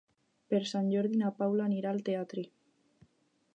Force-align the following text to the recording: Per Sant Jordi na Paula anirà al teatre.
Per 0.53 0.61
Sant 0.69 0.87
Jordi 0.93 1.19
na 1.19 1.29
Paula 1.43 1.67
anirà 1.71 1.93
al 1.97 2.03
teatre. 2.09 2.49